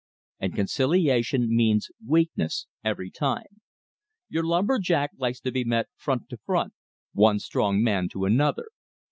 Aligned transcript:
And 0.39 0.55
conciliation 0.55 1.55
means 1.55 1.89
weakness 2.03 2.65
every 2.83 3.11
time. 3.11 3.61
Your 4.29 4.43
lumber 4.43 4.79
jack 4.79 5.11
likes 5.17 5.39
to 5.41 5.51
be 5.51 5.63
met 5.63 5.89
front 5.95 6.27
to 6.29 6.37
front, 6.37 6.73
one 7.13 7.37
strong 7.37 7.83
man 7.83 8.09
to 8.13 8.25
another. 8.25 8.69